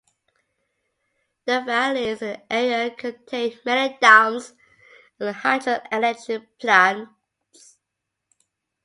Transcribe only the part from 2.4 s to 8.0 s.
area contain many dams and hydroelectric plants.